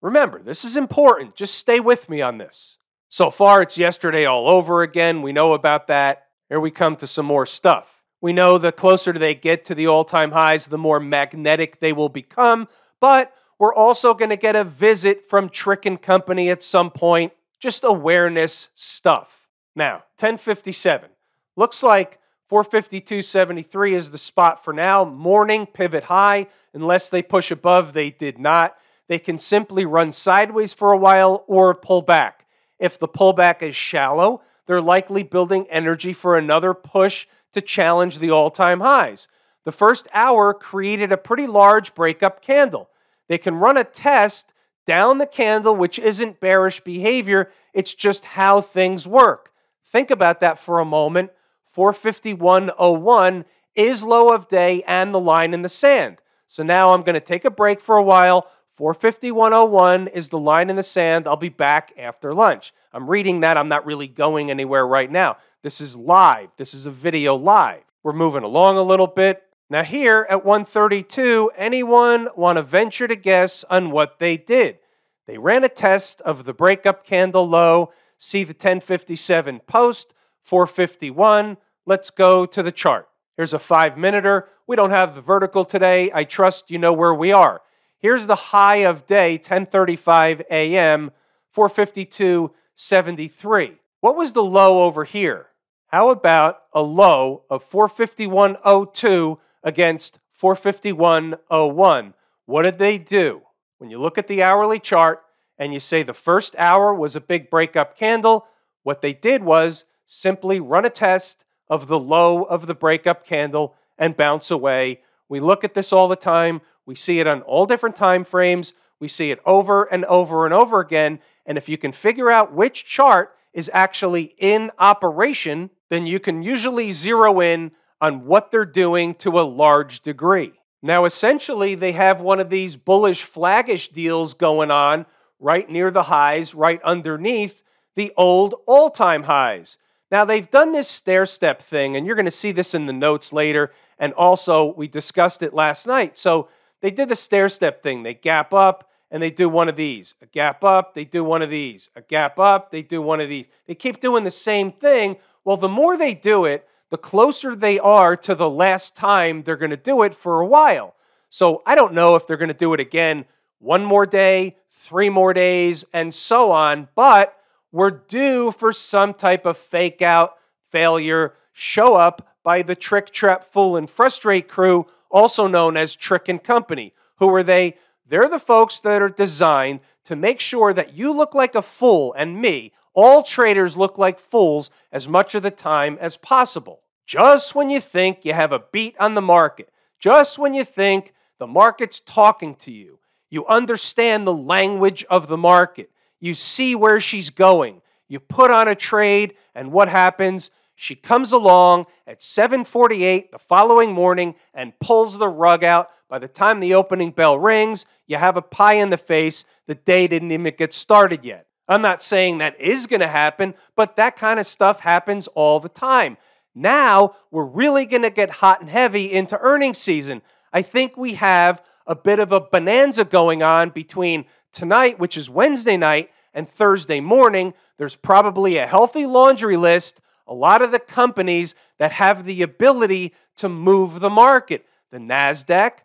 Remember, 0.00 0.40
this 0.40 0.64
is 0.64 0.76
important. 0.76 1.34
Just 1.34 1.54
stay 1.56 1.80
with 1.80 2.08
me 2.08 2.22
on 2.22 2.38
this. 2.38 2.78
So 3.08 3.30
far, 3.30 3.62
it's 3.62 3.76
yesterday 3.76 4.24
all 4.24 4.48
over 4.48 4.82
again. 4.82 5.22
We 5.22 5.32
know 5.32 5.52
about 5.52 5.88
that. 5.88 6.26
Here 6.48 6.60
we 6.60 6.70
come 6.70 6.96
to 6.96 7.06
some 7.06 7.26
more 7.26 7.46
stuff. 7.46 7.95
We 8.20 8.32
know 8.32 8.58
the 8.58 8.72
closer 8.72 9.12
they 9.12 9.34
get 9.34 9.64
to 9.66 9.74
the 9.74 9.86
all 9.86 10.04
time 10.04 10.32
highs, 10.32 10.66
the 10.66 10.78
more 10.78 11.00
magnetic 11.00 11.80
they 11.80 11.92
will 11.92 12.08
become. 12.08 12.68
But 13.00 13.32
we're 13.58 13.74
also 13.74 14.14
going 14.14 14.30
to 14.30 14.36
get 14.36 14.56
a 14.56 14.64
visit 14.64 15.28
from 15.28 15.48
Trick 15.48 15.86
and 15.86 16.00
Company 16.00 16.50
at 16.50 16.62
some 16.62 16.90
point. 16.90 17.32
Just 17.58 17.84
awareness 17.84 18.68
stuff. 18.74 19.48
Now, 19.74 20.04
1057. 20.18 21.10
Looks 21.56 21.82
like 21.82 22.18
452.73 22.50 23.92
is 23.92 24.10
the 24.10 24.18
spot 24.18 24.62
for 24.62 24.72
now. 24.72 25.04
Morning 25.04 25.66
pivot 25.66 26.04
high. 26.04 26.46
Unless 26.74 27.08
they 27.08 27.22
push 27.22 27.50
above, 27.50 27.92
they 27.92 28.10
did 28.10 28.38
not. 28.38 28.76
They 29.08 29.18
can 29.18 29.38
simply 29.38 29.84
run 29.84 30.12
sideways 30.12 30.72
for 30.72 30.92
a 30.92 30.98
while 30.98 31.44
or 31.46 31.74
pull 31.74 32.02
back. 32.02 32.46
If 32.78 32.98
the 32.98 33.08
pullback 33.08 33.62
is 33.62 33.74
shallow, 33.74 34.42
they're 34.66 34.82
likely 34.82 35.22
building 35.22 35.66
energy 35.70 36.12
for 36.12 36.36
another 36.36 36.74
push 36.74 37.26
to 37.56 37.62
challenge 37.62 38.18
the 38.18 38.30
all 38.30 38.50
time 38.50 38.80
highs. 38.80 39.28
The 39.64 39.72
first 39.72 40.06
hour 40.12 40.54
created 40.54 41.10
a 41.10 41.16
pretty 41.16 41.46
large 41.46 41.94
breakup 41.94 42.42
candle. 42.42 42.90
They 43.28 43.38
can 43.38 43.56
run 43.56 43.76
a 43.76 43.84
test 43.84 44.52
down 44.86 45.18
the 45.18 45.26
candle, 45.26 45.74
which 45.74 45.98
isn't 45.98 46.38
bearish 46.38 46.80
behavior, 46.80 47.50
it's 47.74 47.92
just 47.92 48.24
how 48.24 48.60
things 48.60 49.08
work. 49.08 49.50
Think 49.84 50.10
about 50.10 50.40
that 50.40 50.60
for 50.60 50.78
a 50.78 50.84
moment. 50.84 51.30
451.01 51.76 53.44
is 53.74 54.04
low 54.04 54.32
of 54.32 54.48
day 54.48 54.82
and 54.86 55.12
the 55.12 55.20
line 55.20 55.52
in 55.52 55.62
the 55.62 55.68
sand. 55.68 56.18
So 56.46 56.62
now 56.62 56.92
I'm 56.92 57.02
going 57.02 57.14
to 57.14 57.20
take 57.20 57.44
a 57.44 57.50
break 57.50 57.80
for 57.80 57.96
a 57.96 58.02
while. 58.02 58.46
451.01 58.78 60.12
is 60.12 60.28
the 60.28 60.38
line 60.38 60.70
in 60.70 60.76
the 60.76 60.82
sand. 60.82 61.26
I'll 61.26 61.36
be 61.36 61.48
back 61.48 61.92
after 61.98 62.32
lunch. 62.32 62.72
I'm 62.92 63.08
reading 63.08 63.40
that. 63.40 63.56
I'm 63.56 63.68
not 63.68 63.86
really 63.86 64.06
going 64.06 64.50
anywhere 64.50 64.86
right 64.86 65.10
now. 65.10 65.38
This 65.66 65.80
is 65.80 65.96
live. 65.96 66.50
This 66.58 66.74
is 66.74 66.86
a 66.86 66.92
video 66.92 67.34
live. 67.34 67.82
We're 68.04 68.12
moving 68.12 68.44
along 68.44 68.76
a 68.76 68.84
little 68.84 69.08
bit. 69.08 69.42
Now 69.68 69.82
here 69.82 70.24
at 70.30 70.44
132, 70.44 71.50
anyone 71.56 72.28
want 72.36 72.58
to 72.58 72.62
venture 72.62 73.08
to 73.08 73.16
guess 73.16 73.64
on 73.68 73.90
what 73.90 74.20
they 74.20 74.36
did? 74.36 74.78
They 75.26 75.38
ran 75.38 75.64
a 75.64 75.68
test 75.68 76.20
of 76.20 76.44
the 76.44 76.54
breakup 76.54 77.04
candle 77.04 77.48
low. 77.48 77.90
See 78.16 78.44
the 78.44 78.52
1057 78.52 79.58
post, 79.66 80.14
451. 80.44 81.56
Let's 81.84 82.10
go 82.10 82.46
to 82.46 82.62
the 82.62 82.70
chart. 82.70 83.08
Here's 83.36 83.52
a 83.52 83.58
five 83.58 83.98
minuter. 83.98 84.48
We 84.68 84.76
don't 84.76 84.90
have 84.90 85.16
the 85.16 85.20
vertical 85.20 85.64
today. 85.64 86.12
I 86.14 86.22
trust 86.22 86.70
you 86.70 86.78
know 86.78 86.92
where 86.92 87.12
we 87.12 87.32
are. 87.32 87.60
Here's 87.98 88.28
the 88.28 88.36
high 88.36 88.84
of 88.84 89.08
day, 89.08 89.36
10:35 89.36 90.42
a.m., 90.48 91.10
452.73. 91.56 93.78
What 94.00 94.14
was 94.14 94.30
the 94.30 94.44
low 94.44 94.84
over 94.84 95.02
here? 95.02 95.48
How 95.88 96.10
about 96.10 96.62
a 96.72 96.82
low 96.82 97.44
of 97.48 97.68
451.02 97.68 99.38
against 99.62 100.18
451.01? 100.40 102.14
What 102.44 102.62
did 102.62 102.78
they 102.78 102.98
do? 102.98 103.42
When 103.78 103.90
you 103.90 104.00
look 104.00 104.18
at 104.18 104.26
the 104.26 104.42
hourly 104.42 104.80
chart 104.80 105.22
and 105.58 105.72
you 105.72 105.80
say 105.80 106.02
the 106.02 106.12
first 106.14 106.56
hour 106.58 106.94
was 106.94 107.14
a 107.14 107.20
big 107.20 107.50
breakup 107.50 107.96
candle, 107.96 108.46
what 108.82 109.00
they 109.00 109.12
did 109.12 109.42
was 109.42 109.84
simply 110.04 110.60
run 110.60 110.84
a 110.84 110.90
test 110.90 111.44
of 111.68 111.86
the 111.86 111.98
low 111.98 112.42
of 112.42 112.66
the 112.66 112.74
breakup 112.74 113.26
candle 113.26 113.74
and 113.98 114.16
bounce 114.16 114.50
away 114.50 115.00
We 115.28 115.40
look 115.40 115.64
at 115.64 115.74
this 115.74 115.92
all 115.92 116.08
the 116.08 116.16
time. 116.16 116.60
We 116.84 116.94
see 116.94 117.18
it 117.18 117.26
on 117.26 117.42
all 117.42 117.66
different 117.66 117.96
time 117.96 118.24
frames. 118.24 118.72
We 119.00 119.08
see 119.08 119.30
it 119.30 119.40
over 119.44 119.84
and 119.84 120.04
over 120.04 120.44
and 120.44 120.54
over 120.54 120.80
again. 120.80 121.18
And 121.44 121.58
if 121.58 121.68
you 121.68 121.76
can 121.76 121.92
figure 121.92 122.30
out 122.30 122.52
which 122.52 122.84
chart 122.84 123.35
is 123.56 123.70
actually 123.72 124.34
in 124.36 124.70
operation, 124.78 125.70
then 125.88 126.06
you 126.06 126.20
can 126.20 126.42
usually 126.42 126.92
zero 126.92 127.40
in 127.40 127.72
on 128.02 128.26
what 128.26 128.50
they're 128.50 128.66
doing 128.66 129.14
to 129.14 129.40
a 129.40 129.48
large 129.48 130.00
degree. 130.00 130.52
Now, 130.82 131.06
essentially, 131.06 131.74
they 131.74 131.92
have 131.92 132.20
one 132.20 132.38
of 132.38 132.50
these 132.50 132.76
bullish 132.76 133.24
flaggish 133.24 133.90
deals 133.90 134.34
going 134.34 134.70
on 134.70 135.06
right 135.40 135.68
near 135.70 135.90
the 135.90 136.02
highs, 136.04 136.54
right 136.54 136.82
underneath 136.82 137.62
the 137.94 138.12
old 138.14 138.54
all 138.66 138.90
time 138.90 139.22
highs. 139.22 139.78
Now, 140.12 140.26
they've 140.26 140.50
done 140.50 140.72
this 140.72 140.86
stair 140.86 141.24
step 141.24 141.62
thing, 141.62 141.96
and 141.96 142.06
you're 142.06 142.14
going 142.14 142.26
to 142.26 142.30
see 142.30 142.52
this 142.52 142.74
in 142.74 142.84
the 142.84 142.92
notes 142.92 143.32
later. 143.32 143.72
And 143.98 144.12
also, 144.12 144.74
we 144.74 144.86
discussed 144.86 145.42
it 145.42 145.54
last 145.54 145.86
night. 145.86 146.18
So, 146.18 146.48
they 146.82 146.90
did 146.90 147.08
the 147.08 147.16
stair 147.16 147.48
step 147.48 147.82
thing. 147.82 148.02
They 148.02 148.12
gap 148.12 148.52
up 148.52 148.85
and 149.10 149.22
they 149.22 149.30
do 149.30 149.48
one 149.48 149.68
of 149.68 149.76
these. 149.76 150.14
A 150.22 150.26
gap 150.26 150.64
up, 150.64 150.94
they 150.94 151.04
do 151.04 151.22
one 151.22 151.42
of 151.42 151.50
these. 151.50 151.88
A 151.94 152.02
gap 152.02 152.38
up, 152.38 152.70
they 152.70 152.82
do 152.82 153.00
one 153.00 153.20
of 153.20 153.28
these. 153.28 153.46
They 153.66 153.74
keep 153.74 154.00
doing 154.00 154.24
the 154.24 154.30
same 154.30 154.72
thing. 154.72 155.16
Well, 155.44 155.56
the 155.56 155.68
more 155.68 155.96
they 155.96 156.14
do 156.14 156.44
it, 156.44 156.66
the 156.90 156.96
closer 156.96 157.54
they 157.54 157.78
are 157.78 158.16
to 158.16 158.34
the 158.34 158.50
last 158.50 158.96
time 158.96 159.42
they're 159.42 159.56
going 159.56 159.70
to 159.70 159.76
do 159.76 160.02
it 160.02 160.14
for 160.14 160.40
a 160.40 160.46
while. 160.46 160.94
So 161.30 161.62
I 161.66 161.74
don't 161.74 161.94
know 161.94 162.14
if 162.14 162.26
they're 162.26 162.36
going 162.36 162.48
to 162.48 162.54
do 162.54 162.74
it 162.74 162.80
again 162.80 163.24
one 163.58 163.84
more 163.84 164.06
day, 164.06 164.56
three 164.70 165.10
more 165.10 165.32
days, 165.32 165.84
and 165.92 166.12
so 166.14 166.50
on, 166.50 166.88
but 166.94 167.36
we're 167.72 167.90
due 167.90 168.52
for 168.52 168.72
some 168.72 169.14
type 169.14 169.44
of 169.44 169.58
fake 169.58 170.02
out 170.02 170.36
failure 170.70 171.34
show 171.52 171.94
up 171.94 172.36
by 172.44 172.62
the 172.62 172.74
Trick 172.74 173.10
Trap 173.10 173.44
Fool 173.52 173.76
and 173.76 173.90
Frustrate 173.90 174.48
crew, 174.48 174.86
also 175.10 175.46
known 175.46 175.76
as 175.76 175.96
Trick 175.96 176.28
and 176.28 176.42
Company. 176.42 176.94
Who 177.16 177.34
are 177.34 177.42
they? 177.42 177.76
They're 178.08 178.28
the 178.28 178.38
folks 178.38 178.80
that 178.80 179.02
are 179.02 179.08
designed 179.08 179.80
to 180.04 180.14
make 180.14 180.40
sure 180.40 180.72
that 180.72 180.94
you 180.94 181.12
look 181.12 181.34
like 181.34 181.54
a 181.54 181.62
fool 181.62 182.14
and 182.16 182.40
me, 182.40 182.72
all 182.94 183.22
traders 183.22 183.76
look 183.76 183.98
like 183.98 184.18
fools 184.18 184.70
as 184.92 185.08
much 185.08 185.34
of 185.34 185.42
the 185.42 185.50
time 185.50 185.98
as 186.00 186.16
possible. 186.16 186.80
Just 187.06 187.54
when 187.54 187.68
you 187.68 187.80
think 187.80 188.24
you 188.24 188.32
have 188.32 188.52
a 188.52 188.62
beat 188.72 188.96
on 188.98 189.14
the 189.14 189.22
market, 189.22 189.68
just 189.98 190.38
when 190.38 190.54
you 190.54 190.64
think 190.64 191.12
the 191.38 191.46
market's 191.46 192.00
talking 192.00 192.54
to 192.56 192.72
you, 192.72 192.98
you 193.28 193.44
understand 193.46 194.26
the 194.26 194.32
language 194.32 195.04
of 195.10 195.28
the 195.28 195.36
market, 195.36 195.90
you 196.20 196.34
see 196.34 196.74
where 196.74 197.00
she's 197.00 197.30
going, 197.30 197.82
you 198.08 198.20
put 198.20 198.50
on 198.50 198.68
a 198.68 198.74
trade, 198.74 199.34
and 199.54 199.72
what 199.72 199.88
happens? 199.88 200.50
She 200.76 200.94
comes 200.94 201.32
along 201.32 201.86
at 202.06 202.20
7:48 202.20 203.30
the 203.32 203.38
following 203.38 203.92
morning 203.92 204.34
and 204.54 204.78
pulls 204.78 205.18
the 205.18 205.28
rug 205.28 205.64
out. 205.64 205.90
By 206.08 206.18
the 206.18 206.28
time 206.28 206.60
the 206.60 206.74
opening 206.74 207.10
bell 207.10 207.38
rings, 207.38 207.86
you 208.06 208.18
have 208.18 208.36
a 208.36 208.42
pie 208.42 208.74
in 208.74 208.90
the 208.90 208.98
face. 208.98 209.44
The 209.66 209.74
day 209.74 210.06
didn't 210.06 210.30
even 210.30 210.54
get 210.56 210.72
started 210.72 211.24
yet. 211.24 211.46
I'm 211.66 211.82
not 211.82 212.02
saying 212.02 212.38
that 212.38 212.60
is 212.60 212.86
going 212.86 213.00
to 213.00 213.08
happen, 213.08 213.54
but 213.74 213.96
that 213.96 214.16
kind 214.16 214.38
of 214.38 214.46
stuff 214.46 214.80
happens 214.80 215.26
all 215.28 215.58
the 215.58 215.68
time. 215.68 216.18
Now 216.54 217.16
we're 217.30 217.44
really 217.44 217.86
going 217.86 218.02
to 218.02 218.10
get 218.10 218.30
hot 218.30 218.60
and 218.60 218.70
heavy 218.70 219.12
into 219.12 219.38
earnings 219.40 219.78
season. 219.78 220.22
I 220.52 220.62
think 220.62 220.96
we 220.96 221.14
have 221.14 221.62
a 221.86 221.94
bit 221.94 222.18
of 222.18 222.32
a 222.32 222.40
bonanza 222.40 223.04
going 223.04 223.42
on 223.42 223.70
between 223.70 224.26
tonight, 224.52 224.98
which 224.98 225.16
is 225.16 225.28
Wednesday 225.28 225.76
night, 225.76 226.10
and 226.32 226.48
Thursday 226.48 227.00
morning. 227.00 227.54
There's 227.78 227.96
probably 227.96 228.58
a 228.58 228.66
healthy 228.66 229.06
laundry 229.06 229.56
list, 229.56 230.00
a 230.26 230.34
lot 230.34 230.62
of 230.62 230.72
the 230.72 230.78
companies 230.78 231.54
that 231.78 231.92
have 231.92 232.24
the 232.24 232.42
ability 232.42 233.14
to 233.36 233.48
move 233.48 234.00
the 234.00 234.10
market. 234.10 234.66
The 234.90 234.98
Nasdaq, 234.98 235.78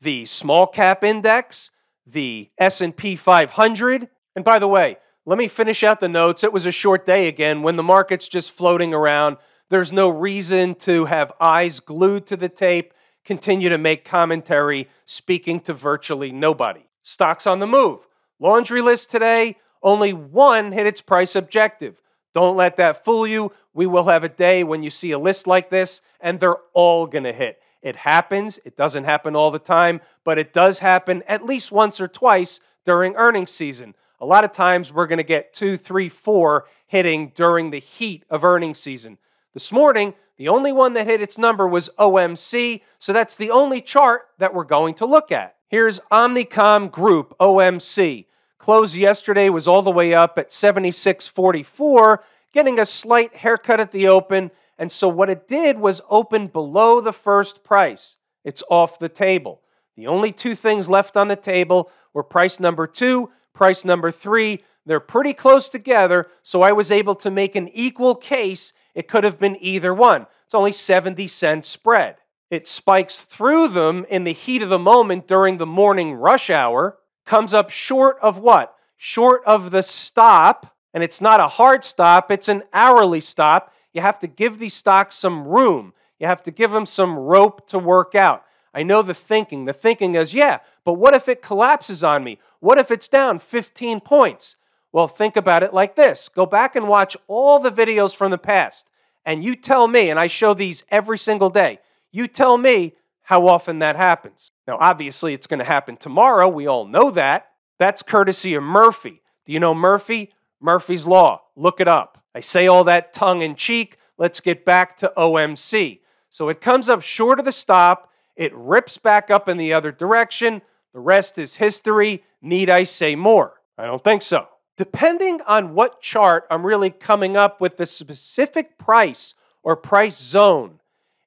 the 0.00 0.26
small 0.26 0.66
cap 0.66 1.02
index, 1.02 1.70
the 2.06 2.50
S&P 2.58 3.16
500. 3.16 4.08
And 4.36 4.44
by 4.44 4.58
the 4.58 4.68
way, 4.68 4.98
let 5.26 5.38
me 5.38 5.48
finish 5.48 5.82
out 5.82 6.00
the 6.00 6.08
notes. 6.08 6.42
It 6.42 6.52
was 6.52 6.66
a 6.66 6.72
short 6.72 7.04
day 7.04 7.28
again 7.28 7.62
when 7.62 7.76
the 7.76 7.82
market's 7.82 8.28
just 8.28 8.50
floating 8.50 8.94
around. 8.94 9.36
There's 9.68 9.92
no 9.92 10.08
reason 10.08 10.74
to 10.76 11.04
have 11.04 11.32
eyes 11.40 11.80
glued 11.80 12.26
to 12.28 12.36
the 12.36 12.48
tape, 12.48 12.94
continue 13.24 13.68
to 13.68 13.78
make 13.78 14.04
commentary, 14.04 14.88
speaking 15.04 15.60
to 15.60 15.74
virtually 15.74 16.32
nobody. 16.32 16.86
Stocks 17.02 17.46
on 17.46 17.58
the 17.58 17.66
move. 17.66 18.00
Laundry 18.40 18.80
list 18.80 19.10
today, 19.10 19.56
only 19.82 20.12
one 20.12 20.72
hit 20.72 20.86
its 20.86 21.00
price 21.00 21.34
objective. 21.36 22.00
Don't 22.34 22.56
let 22.56 22.76
that 22.76 23.04
fool 23.04 23.26
you. 23.26 23.52
We 23.72 23.86
will 23.86 24.04
have 24.04 24.24
a 24.24 24.28
day 24.28 24.64
when 24.64 24.82
you 24.82 24.90
see 24.90 25.12
a 25.12 25.18
list 25.18 25.46
like 25.46 25.70
this 25.70 26.00
and 26.20 26.38
they're 26.38 26.56
all 26.72 27.06
going 27.06 27.24
to 27.24 27.32
hit. 27.32 27.60
It 27.82 27.96
happens. 27.96 28.58
It 28.64 28.76
doesn't 28.76 29.04
happen 29.04 29.36
all 29.36 29.50
the 29.50 29.58
time, 29.58 30.00
but 30.24 30.38
it 30.38 30.52
does 30.52 30.80
happen 30.80 31.22
at 31.26 31.44
least 31.44 31.72
once 31.72 32.00
or 32.00 32.08
twice 32.08 32.60
during 32.84 33.14
earnings 33.16 33.50
season. 33.50 33.94
A 34.20 34.26
lot 34.26 34.44
of 34.44 34.52
times 34.52 34.92
we're 34.92 35.06
going 35.06 35.18
to 35.18 35.24
get 35.24 35.54
two, 35.54 35.76
three, 35.76 36.08
four 36.08 36.66
hitting 36.86 37.32
during 37.34 37.70
the 37.70 37.78
heat 37.78 38.24
of 38.28 38.44
earnings 38.44 38.80
season. 38.80 39.18
This 39.54 39.70
morning, 39.70 40.14
the 40.36 40.48
only 40.48 40.72
one 40.72 40.92
that 40.94 41.06
hit 41.06 41.22
its 41.22 41.38
number 41.38 41.66
was 41.66 41.90
OMC, 41.98 42.82
so 42.98 43.12
that's 43.12 43.36
the 43.36 43.50
only 43.50 43.80
chart 43.80 44.28
that 44.38 44.54
we're 44.54 44.64
going 44.64 44.94
to 44.94 45.06
look 45.06 45.30
at. 45.30 45.56
Here's 45.68 46.00
Omnicom 46.10 46.90
Group, 46.90 47.36
OMC. 47.38 48.26
Close 48.58 48.96
yesterday 48.96 49.48
was 49.48 49.66
all 49.68 49.82
the 49.82 49.90
way 49.90 50.14
up 50.14 50.38
at 50.38 50.50
76.44, 50.50 52.18
getting 52.52 52.78
a 52.78 52.86
slight 52.86 53.36
haircut 53.36 53.80
at 53.80 53.92
the 53.92 54.08
open. 54.08 54.50
And 54.78 54.90
so 54.92 55.08
what 55.08 55.30
it 55.30 55.48
did 55.48 55.78
was 55.78 56.00
open 56.10 56.48
below 56.48 57.00
the 57.00 57.12
first 57.12 57.64
price. 57.64 58.16
It's 58.44 58.62
off 58.70 58.98
the 58.98 59.08
table. 59.08 59.62
The 59.96 60.06
only 60.06 60.32
two 60.32 60.54
things 60.54 60.88
left 60.88 61.16
on 61.16 61.28
the 61.28 61.36
table 61.36 61.90
were 62.12 62.22
price 62.22 62.60
number 62.60 62.86
two 62.86 63.30
price 63.58 63.84
number 63.84 64.12
three. 64.12 64.62
They're 64.86 65.00
pretty 65.00 65.34
close 65.34 65.68
together, 65.68 66.28
so 66.44 66.62
I 66.62 66.70
was 66.70 66.92
able 66.92 67.16
to 67.16 67.30
make 67.30 67.56
an 67.56 67.68
equal 67.74 68.14
case. 68.14 68.72
It 68.94 69.08
could 69.08 69.24
have 69.24 69.38
been 69.38 69.58
either 69.60 69.92
one. 69.92 70.26
It's 70.46 70.54
only 70.54 70.72
70 70.72 71.26
cents 71.26 71.68
spread. 71.68 72.16
It 72.50 72.68
spikes 72.68 73.20
through 73.20 73.68
them 73.68 74.06
in 74.08 74.22
the 74.22 74.32
heat 74.32 74.62
of 74.62 74.70
the 74.70 74.78
moment 74.78 75.26
during 75.26 75.58
the 75.58 75.66
morning 75.66 76.14
rush 76.14 76.48
hour, 76.48 76.96
comes 77.28 77.52
up 77.52 77.68
short 77.68 78.16
of 78.22 78.38
what? 78.38 78.74
Short 78.96 79.42
of 79.44 79.70
the 79.70 79.82
stop, 79.82 80.74
and 80.94 81.04
it's 81.04 81.20
not 81.20 81.40
a 81.40 81.46
hard 81.46 81.84
stop, 81.84 82.30
it's 82.30 82.48
an 82.48 82.62
hourly 82.72 83.20
stop. 83.20 83.72
You 83.92 84.00
have 84.00 84.18
to 84.20 84.26
give 84.26 84.58
these 84.58 84.74
stocks 84.74 85.14
some 85.14 85.46
room. 85.46 85.92
You 86.18 86.26
have 86.26 86.42
to 86.44 86.50
give 86.50 86.70
them 86.70 86.86
some 86.86 87.16
rope 87.16 87.68
to 87.68 87.78
work 87.78 88.14
out. 88.14 88.44
I 88.72 88.82
know 88.82 89.02
the 89.02 89.14
thinking. 89.14 89.66
The 89.66 89.72
thinking 89.72 90.14
is, 90.14 90.32
yeah, 90.32 90.60
but 90.84 90.94
what 90.94 91.14
if 91.14 91.28
it 91.28 91.42
collapses 91.42 92.02
on 92.02 92.24
me? 92.24 92.38
What 92.60 92.78
if 92.78 92.90
it's 92.90 93.08
down 93.08 93.38
15 93.38 94.00
points? 94.00 94.56
Well, 94.90 95.06
think 95.06 95.36
about 95.36 95.62
it 95.62 95.74
like 95.74 95.96
this 95.96 96.30
go 96.30 96.46
back 96.46 96.74
and 96.74 96.88
watch 96.88 97.14
all 97.26 97.58
the 97.58 97.70
videos 97.70 98.16
from 98.16 98.30
the 98.30 98.38
past, 98.38 98.88
and 99.26 99.44
you 99.44 99.54
tell 99.54 99.86
me, 99.86 100.08
and 100.08 100.18
I 100.18 100.28
show 100.28 100.54
these 100.54 100.82
every 100.90 101.18
single 101.18 101.50
day, 101.50 101.80
you 102.10 102.26
tell 102.26 102.56
me 102.56 102.94
how 103.28 103.46
often 103.46 103.80
that 103.80 103.94
happens. 103.94 104.52
Now, 104.66 104.78
obviously, 104.80 105.34
it's 105.34 105.46
going 105.46 105.58
to 105.58 105.64
happen 105.64 105.98
tomorrow. 105.98 106.48
We 106.48 106.66
all 106.66 106.86
know 106.86 107.10
that. 107.10 107.48
That's 107.78 108.02
courtesy 108.02 108.54
of 108.54 108.62
Murphy. 108.62 109.20
Do 109.44 109.52
you 109.52 109.60
know 109.60 109.74
Murphy? 109.74 110.32
Murphy's 110.62 111.06
Law. 111.06 111.42
Look 111.54 111.78
it 111.78 111.88
up. 111.88 112.24
I 112.34 112.40
say 112.40 112.66
all 112.66 112.84
that 112.84 113.12
tongue 113.12 113.42
in 113.42 113.54
cheek. 113.54 113.98
Let's 114.16 114.40
get 114.40 114.64
back 114.64 114.96
to 114.98 115.12
OMC. 115.14 116.00
So 116.30 116.48
it 116.48 116.62
comes 116.62 116.88
up 116.88 117.02
short 117.02 117.38
of 117.38 117.44
the 117.44 117.52
stop. 117.52 118.10
It 118.34 118.54
rips 118.54 118.96
back 118.96 119.30
up 119.30 119.46
in 119.46 119.58
the 119.58 119.74
other 119.74 119.92
direction. 119.92 120.62
The 120.94 121.00
rest 121.00 121.36
is 121.36 121.56
history. 121.56 122.24
Need 122.40 122.70
I 122.70 122.84
say 122.84 123.14
more? 123.14 123.60
I 123.76 123.84
don't 123.84 124.02
think 124.02 124.22
so. 124.22 124.48
Depending 124.78 125.42
on 125.46 125.74
what 125.74 126.00
chart 126.00 126.46
I'm 126.50 126.64
really 126.64 126.88
coming 126.88 127.36
up 127.36 127.60
with 127.60 127.76
the 127.76 127.84
specific 127.84 128.78
price 128.78 129.34
or 129.62 129.76
price 129.76 130.16
zone, 130.16 130.80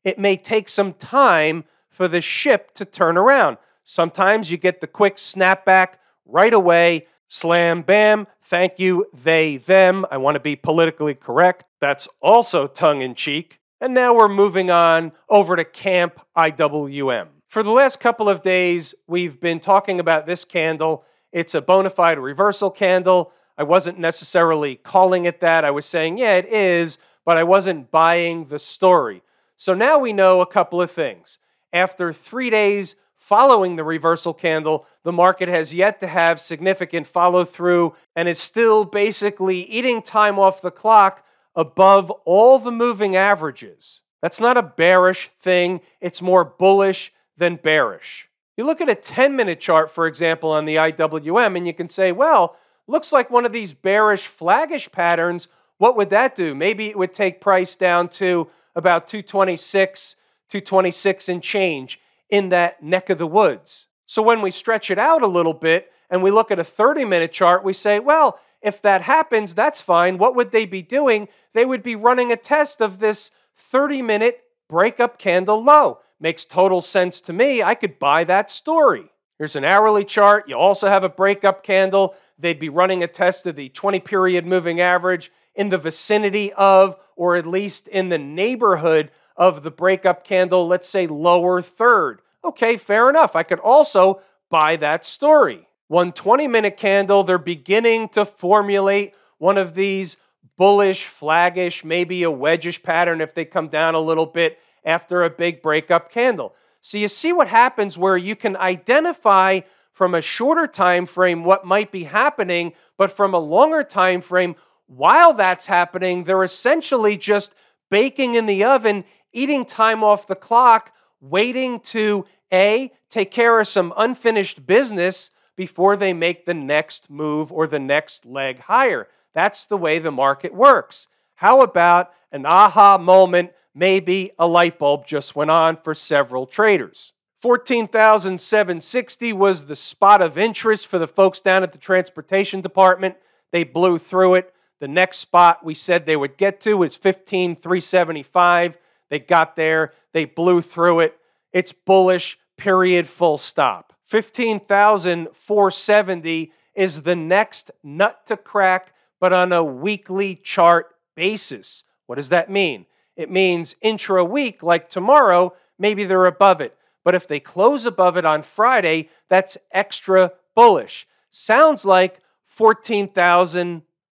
it 0.04 0.18
may 0.18 0.36
take 0.36 0.68
some 0.68 0.94
time 0.94 1.66
for 2.02 2.08
the 2.08 2.20
ship 2.20 2.74
to 2.74 2.84
turn 2.84 3.16
around. 3.16 3.58
Sometimes 3.84 4.50
you 4.50 4.58
get 4.58 4.82
the 4.82 4.88
quick 4.88 5.18
snapback 5.18 5.90
right 6.26 6.52
away. 6.52 7.06
Slam, 7.28 7.84
bam, 7.84 8.26
thank 8.44 8.80
you, 8.80 9.06
they, 9.14 9.58
them. 9.58 10.08
I 10.10 10.18
want 10.18 10.34
to 10.34 10.40
be 10.40 10.56
politically 10.56 11.14
correct. 11.14 11.66
That's 11.80 12.08
also 12.20 12.66
tongue 12.66 13.04
in 13.04 13.14
cheek. 13.14 13.60
And 13.80 13.94
now 13.94 14.16
we're 14.16 14.28
moving 14.28 14.72
on 14.72 15.12
over 15.30 15.56
to 15.56 15.64
Camp 15.64 16.20
IWM. 16.36 17.28
For 17.48 17.62
the 17.62 17.70
last 17.70 18.00
couple 18.00 18.28
of 18.28 18.42
days, 18.42 18.96
we've 19.06 19.40
been 19.40 19.60
talking 19.60 20.00
about 20.00 20.26
this 20.26 20.44
candle. 20.44 21.06
It's 21.32 21.54
a 21.54 21.62
bona 21.62 21.92
fide 21.92 22.18
reversal 22.18 22.72
candle. 22.72 23.32
I 23.60 23.64
wasn't 23.64 24.00
necessarily 24.00 24.76
calling 24.76 25.26
it 25.26 25.40
that. 25.42 25.64
I 25.64 25.70
was 25.70 25.86
saying, 25.86 26.18
yeah, 26.18 26.38
it 26.38 26.48
is, 26.48 26.98
but 27.24 27.38
I 27.38 27.44
wasn't 27.44 27.92
buying 27.92 28.48
the 28.48 28.58
story. 28.58 29.22
So 29.56 29.76
now 29.76 30.00
we 30.00 30.14
know 30.14 30.42
a 30.42 30.48
couple 30.48 30.82
of 30.82 30.90
things. 30.90 31.38
After 31.74 32.12
three 32.12 32.50
days 32.50 32.96
following 33.18 33.76
the 33.76 33.84
reversal 33.84 34.34
candle, 34.34 34.86
the 35.04 35.12
market 35.12 35.48
has 35.48 35.74
yet 35.74 36.00
to 36.00 36.08
have 36.08 36.42
significant 36.42 37.08
follow 37.08 37.46
through 37.46 37.96
and 38.16 38.28
is 38.28 38.40
still 38.40 38.84
basically 38.84 39.62
eating 39.70 40.02
time 40.02 40.40
off 40.40 40.62
the 40.62 40.72
clock 40.72 41.26
above 41.56 42.10
all 42.26 42.60
the 42.60 42.72
moving 42.72 43.16
averages. 43.16 44.02
That's 44.22 44.40
not 44.40 44.58
a 44.58 44.62
bearish 44.62 45.30
thing, 45.40 45.82
it's 46.00 46.22
more 46.22 46.44
bullish 46.44 47.12
than 47.38 47.56
bearish. 47.56 48.28
You 48.58 48.66
look 48.66 48.82
at 48.82 48.90
a 48.90 48.96
10 48.96 49.36
minute 49.36 49.60
chart, 49.60 49.90
for 49.90 50.08
example, 50.08 50.52
on 50.52 50.66
the 50.66 50.76
IWM, 50.76 51.58
and 51.58 51.66
you 51.66 51.74
can 51.74 51.90
say, 51.90 52.12
well, 52.12 52.58
looks 52.88 53.12
like 53.12 53.30
one 53.30 53.46
of 53.46 53.54
these 53.54 53.74
bearish 53.74 54.28
flaggish 54.28 54.92
patterns. 54.92 55.48
What 55.78 55.96
would 55.96 56.10
that 56.10 56.36
do? 56.36 56.54
Maybe 56.54 56.88
it 56.88 56.98
would 56.98 57.14
take 57.14 57.42
price 57.42 57.76
down 57.76 58.10
to 58.10 58.50
about 58.76 59.08
226, 59.08 60.16
226 60.52 61.30
and 61.30 61.42
change 61.42 62.00
in 62.30 62.50
that 62.50 62.84
neck 62.84 63.10
of 63.10 63.18
the 63.18 63.28
woods. 63.28 63.88
So 64.06 64.22
when 64.22 64.42
we 64.42 64.52
stretch 64.52 64.92
it 64.92 65.00
out 65.00 65.22
a 65.22 65.28
little 65.28 65.54
bit 65.54 65.92
and 66.10 66.22
we 66.22 66.32
look 66.32 66.52
at 66.52 66.60
a 66.60 66.64
30 66.64 67.06
minute 67.06 67.32
chart, 67.32 67.64
we 67.64 67.74
say, 67.74 68.00
well, 68.00 68.38
if 68.62 68.82
that 68.82 69.02
happens, 69.02 69.56
that's 69.56 69.82
fine. 69.82 70.18
What 70.18 70.36
would 70.36 70.52
they 70.52 70.66
be 70.66 70.82
doing? 70.82 71.30
They 71.54 71.66
would 71.66 71.82
be 71.82 71.96
running 71.96 72.32
a 72.32 72.38
test 72.38 72.82
of 72.82 73.00
this 73.00 73.32
30 73.58 74.02
minute 74.02 74.44
breakup 74.70 75.18
candle 75.18 75.64
low. 75.64 76.00
Makes 76.20 76.46
total 76.46 76.82
sense 76.82 77.22
to 77.22 77.34
me. 77.34 77.64
I 77.64 77.74
could 77.74 77.98
buy 77.98 78.26
that 78.26 78.52
story. 78.52 79.10
Here's 79.38 79.56
an 79.56 79.66
hourly 79.66 80.06
chart. 80.06 80.48
You 80.48 80.56
also 80.56 80.88
have 80.88 81.04
a 81.04 81.10
breakup 81.10 81.64
candle. 81.64 82.16
They'd 82.38 82.60
be 82.60 82.70
running 82.70 83.02
a 83.04 83.08
test 83.08 83.48
of 83.48 83.56
the 83.56 83.70
20 83.70 84.00
period 84.02 84.46
moving 84.46 84.80
average 84.80 85.32
in 85.56 85.70
the 85.70 85.78
vicinity 85.78 86.54
of, 86.54 86.96
or 87.16 87.36
at 87.36 87.48
least 87.48 87.88
in 87.88 88.10
the 88.10 88.20
neighborhood 88.20 89.10
of 89.36 89.64
the 89.64 89.72
breakup 89.72 90.24
candle, 90.24 90.68
let's 90.68 90.88
say 90.88 91.08
lower 91.08 91.62
third. 91.62 92.22
Okay, 92.44 92.78
fair 92.78 93.10
enough. 93.10 93.36
I 93.36 93.44
could 93.44 93.60
also 93.60 94.22
buy 94.50 94.76
that 94.78 95.06
story. 95.06 95.68
One 95.88 96.12
20 96.12 96.48
minute 96.48 96.78
candle, 96.78 97.24
they're 97.24 97.38
beginning 97.38 98.10
to 98.10 98.26
formulate 98.26 99.14
one 99.38 99.58
of 99.58 99.76
these 99.76 100.18
bullish, 100.58 101.08
flaggish, 101.08 101.84
maybe 101.84 102.24
a 102.24 102.32
wedgish 102.32 102.84
pattern 102.84 103.22
if 103.22 103.34
they 103.34 103.46
come 103.46 103.68
down 103.68 103.96
a 103.96 104.00
little 104.00 104.26
bit 104.26 104.60
after 104.86 105.24
a 105.24 105.30
big 105.30 105.62
breakup 105.62 106.12
candle. 106.12 106.56
So 106.82 106.98
you 106.98 107.08
see 107.08 107.34
what 107.34 107.48
happens 107.48 107.98
where 107.98 108.18
you 108.18 108.36
can 108.36 108.56
identify 108.58 109.62
from 109.92 110.16
a 110.16 110.22
shorter 110.22 110.68
time 110.68 111.06
frame 111.06 111.44
what 111.44 111.66
might 111.66 111.92
be 111.92 112.06
happening, 112.06 112.74
but 112.98 113.12
from 113.12 113.34
a 113.34 113.40
longer 113.40 113.84
time 113.84 114.22
frame, 114.22 114.56
while 114.88 115.34
that's 115.34 115.68
happening, 115.68 116.24
they're 116.24 116.44
essentially 116.44 117.18
just 117.18 117.54
baking 117.90 118.36
in 118.36 118.46
the 118.46 118.64
oven, 118.64 119.04
eating 119.34 119.66
time 119.66 120.04
off 120.04 120.28
the 120.28 120.36
clock, 120.36 120.94
waiting 121.20 121.80
to 121.80 122.26
A, 122.52 122.92
take 123.10 123.32
care 123.32 123.60
of 123.60 123.68
some 123.68 123.94
unfinished 123.98 124.66
business 124.66 125.32
before 125.56 125.96
they 125.96 126.14
make 126.14 126.46
the 126.46 126.54
next 126.54 127.10
move 127.10 127.52
or 127.52 127.68
the 127.68 127.80
next 127.80 128.26
leg 128.26 128.60
higher. 128.60 129.08
That's 129.34 129.66
the 129.66 129.78
way 129.78 130.00
the 130.00 130.12
market 130.12 130.54
works. 130.54 131.08
How 131.36 131.62
about 131.62 132.12
an 132.32 132.46
aha 132.46 132.98
moment 132.98 133.52
maybe 133.74 134.32
a 134.38 134.48
light 134.48 134.78
bulb 134.78 135.06
just 135.06 135.36
went 135.36 135.52
on 135.52 135.78
for 135.78 135.94
several 135.94 136.46
traders. 136.46 137.14
14,760 137.42 139.34
was 139.34 139.66
the 139.66 139.76
spot 139.76 140.22
of 140.22 140.38
interest 140.38 140.86
for 140.88 141.00
the 141.00 141.08
folks 141.08 141.42
down 141.42 141.64
at 141.64 141.72
the 141.72 141.78
transportation 141.78 142.62
department. 142.62 143.16
They 143.52 143.64
blew 143.64 143.98
through 143.98 144.36
it. 144.36 144.54
The 144.80 144.88
next 144.88 145.18
spot 145.18 145.66
we 145.66 145.74
said 145.74 146.06
they 146.06 146.16
would 146.16 146.38
get 146.38 146.62
to 146.62 146.84
is 146.84 146.96
15,375. 146.96 148.78
They 149.12 149.20
got 149.20 149.56
there, 149.56 149.94
they 150.14 150.26
blew 150.26 150.62
through 150.62 151.02
it. 151.02 151.16
It's 151.54 151.74
bullish, 151.74 152.40
period, 152.58 153.08
full 153.08 153.38
stop. 153.38 153.94
15,470 154.06 156.52
is 156.74 157.04
the 157.04 157.16
next 157.16 157.70
nut 157.84 158.26
to 158.26 158.36
crack, 158.36 158.96
but 159.20 159.32
on 159.32 159.54
a 159.54 159.64
weekly 159.64 160.36
chart 160.36 160.96
basis. 161.16 161.84
What 162.08 162.16
does 162.16 162.30
that 162.30 162.50
mean? 162.50 162.88
it 163.16 163.30
means 163.30 163.76
intra 163.82 164.24
week, 164.24 164.64
like 164.64 164.90
tomorrow, 164.90 165.54
maybe 165.78 166.06
they're 166.06 166.26
above 166.26 166.62
it. 166.62 166.78
But 167.04 167.16
if 167.16 167.28
they 167.28 167.40
close 167.40 167.86
above 167.86 168.18
it 168.18 168.26
on 168.26 168.44
Friday, 168.44 169.10
that's 169.30 169.58
extra 169.72 170.34
bullish. 170.56 171.08
Sounds 171.30 171.86
like 171.86 172.20